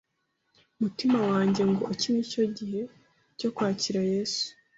mutima 0.81 1.19
wanjye 1.31 1.61
ngo 1.69 1.83
iki 1.93 2.07
nicyo 2.13 2.43
gihe 2.57 2.81
cyo 3.39 3.49
kwakira 3.55 4.01
Yesu 4.13 4.43